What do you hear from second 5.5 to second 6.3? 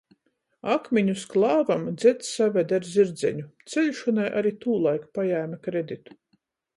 kreditu.